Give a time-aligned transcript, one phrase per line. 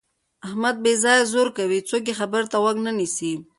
[0.47, 1.79] احمد هسې بې ځایه زور کوي.
[1.89, 3.33] څوک یې خبرې ته غوږ نه نیسي.